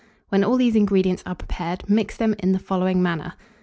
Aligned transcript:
When 0.29 0.43
all 0.43 0.57
these 0.57 0.75
ingredients 0.75 1.21
are 1.27 1.35
prepared, 1.35 1.87
mix 1.87 2.17
them 2.17 2.33
in 2.39 2.53
the 2.53 2.57
following 2.57 3.03
manner. 3.03 3.35